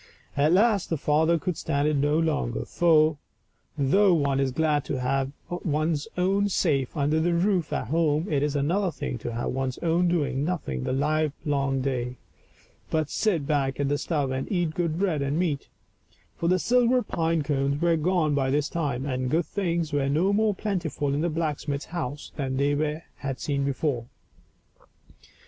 [0.35, 3.19] At last the father could stand it no longer, for,
[3.77, 8.41] though one is glad to have one's own safe under the roof at home, it
[8.41, 12.17] is another thing to have one's own doing nothing the livelong day
[12.89, 15.69] but sit back of the stove and eat good bread and meat;
[16.35, 20.33] for the silver pine cones were gone by this time, and good things were no
[20.33, 24.07] more plentiful in the blacksmith's house than they had been before.